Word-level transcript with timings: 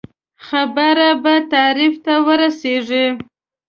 خبره 0.47 1.09
به 1.23 1.33
تحریف 1.53 1.95
ته 2.05 2.13
ورسېږي. 2.25 3.05